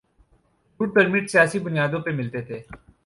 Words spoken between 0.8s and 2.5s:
permit سیاسی بنیادوں پہ ملتے